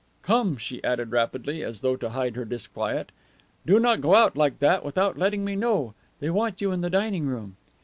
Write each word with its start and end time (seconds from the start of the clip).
"Come," 0.23 0.57
she 0.57 0.83
added 0.83 1.11
rapidly, 1.11 1.63
as 1.63 1.81
though 1.81 1.95
to 1.95 2.09
hide 2.09 2.35
her 2.35 2.43
disquiet, 2.43 3.11
"do 3.67 3.79
not 3.79 4.01
go 4.01 4.15
out 4.15 4.35
like 4.35 4.57
that 4.57 4.83
without 4.83 5.15
letting 5.15 5.45
me 5.45 5.55
know. 5.55 5.93
They 6.19 6.31
want 6.31 6.59
you 6.59 6.71
in 6.71 6.81
the 6.81 6.89
dining 6.89 7.27
room." 7.27 7.55